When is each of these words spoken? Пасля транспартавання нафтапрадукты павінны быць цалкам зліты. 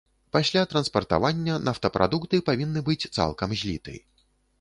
Пасля 0.35 0.61
транспартавання 0.69 1.57
нафтапрадукты 1.67 2.39
павінны 2.49 2.83
быць 2.89 3.09
цалкам 3.19 3.55
зліты. 3.61 3.95